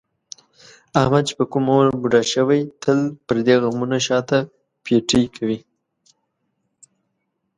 [1.01, 4.37] احمد چې په کوم عمر بوډا شوی، تل پردي غمونه شاته
[4.83, 5.59] پېټی کوي.